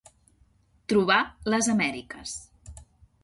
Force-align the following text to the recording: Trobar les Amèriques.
Trobar 0.93 1.19
les 1.55 1.69
Amèriques. 1.75 2.35